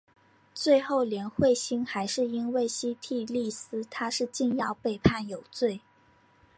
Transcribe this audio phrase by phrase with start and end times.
[0.55, 5.81] 最后连惠心还是因为西替利司他是禁药被判有罪。